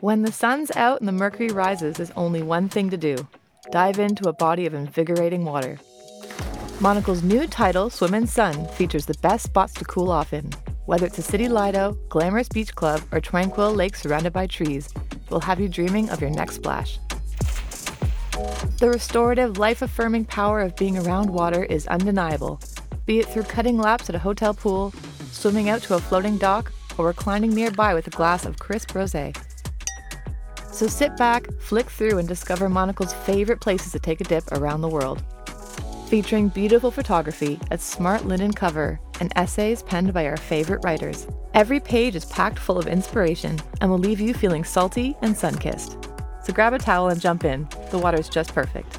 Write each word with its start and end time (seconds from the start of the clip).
When 0.00 0.22
the 0.22 0.32
sun's 0.32 0.70
out 0.76 1.00
and 1.00 1.08
the 1.08 1.12
mercury 1.12 1.48
rises, 1.48 1.96
there's 1.96 2.12
only 2.12 2.40
one 2.40 2.68
thing 2.68 2.88
to 2.90 2.96
do 2.96 3.16
dive 3.70 3.98
into 3.98 4.28
a 4.28 4.32
body 4.32 4.64
of 4.64 4.74
invigorating 4.74 5.44
water. 5.44 5.78
Monocle's 6.80 7.22
new 7.22 7.46
title, 7.46 7.90
Swim 7.90 8.26
& 8.26 8.28
Sun, 8.28 8.68
features 8.68 9.04
the 9.04 9.18
best 9.20 9.44
spots 9.44 9.74
to 9.74 9.84
cool 9.84 10.10
off 10.10 10.32
in. 10.32 10.50
Whether 10.86 11.06
it's 11.06 11.18
a 11.18 11.22
city 11.22 11.48
lido, 11.48 11.98
glamorous 12.08 12.48
beach 12.48 12.74
club, 12.74 13.02
or 13.12 13.20
tranquil 13.20 13.74
lake 13.74 13.96
surrounded 13.96 14.32
by 14.32 14.46
trees, 14.46 14.88
will 15.28 15.40
have 15.40 15.60
you 15.60 15.68
dreaming 15.68 16.08
of 16.10 16.20
your 16.20 16.30
next 16.30 16.54
splash. 16.54 16.98
The 18.78 18.88
restorative, 18.88 19.58
life 19.58 19.82
affirming 19.82 20.26
power 20.26 20.60
of 20.60 20.76
being 20.76 20.96
around 20.96 21.28
water 21.28 21.64
is 21.64 21.88
undeniable, 21.88 22.60
be 23.04 23.18
it 23.18 23.26
through 23.26 23.42
cutting 23.42 23.76
laps 23.76 24.08
at 24.08 24.14
a 24.14 24.20
hotel 24.20 24.54
pool, 24.54 24.94
swimming 25.30 25.68
out 25.68 25.82
to 25.82 25.94
a 25.94 25.98
floating 26.00 26.38
dock, 26.38 26.72
or 26.96 27.06
reclining 27.06 27.54
nearby 27.54 27.94
with 27.94 28.06
a 28.06 28.10
glass 28.10 28.44
of 28.44 28.58
crisp 28.58 28.94
rose. 28.94 29.14
So 30.72 30.86
sit 30.86 31.16
back, 31.16 31.46
flick 31.60 31.90
through, 31.90 32.18
and 32.18 32.28
discover 32.28 32.68
Monocle's 32.68 33.14
favorite 33.14 33.60
places 33.60 33.92
to 33.92 33.98
take 33.98 34.20
a 34.20 34.24
dip 34.24 34.50
around 34.52 34.80
the 34.80 34.88
world. 34.88 35.22
Featuring 36.08 36.48
beautiful 36.48 36.90
photography, 36.90 37.60
a 37.70 37.78
smart 37.78 38.24
linen 38.24 38.52
cover, 38.52 39.00
and 39.20 39.32
essays 39.36 39.82
penned 39.82 40.14
by 40.14 40.26
our 40.26 40.36
favorite 40.36 40.82
writers. 40.84 41.26
Every 41.54 41.80
page 41.80 42.14
is 42.14 42.24
packed 42.26 42.58
full 42.58 42.78
of 42.78 42.86
inspiration 42.86 43.58
and 43.80 43.90
will 43.90 43.98
leave 43.98 44.20
you 44.20 44.34
feeling 44.34 44.64
salty 44.64 45.16
and 45.22 45.36
sun 45.36 45.56
kissed. 45.58 45.98
So 46.44 46.52
grab 46.52 46.72
a 46.72 46.78
towel 46.78 47.08
and 47.08 47.20
jump 47.20 47.44
in. 47.44 47.68
The 47.90 47.98
water's 47.98 48.28
just 48.28 48.54
perfect. 48.54 48.97